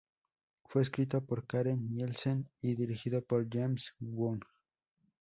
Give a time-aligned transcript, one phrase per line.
[0.65, 4.39] Fue escrito por Karen Nielsen y dirigido por James Wong.